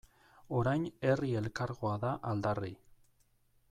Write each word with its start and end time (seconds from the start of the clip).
Orain 0.59 0.87
Herri 1.09 1.29
Elkargoa 1.43 1.95
da 2.07 2.17
aldarri. 2.33 2.77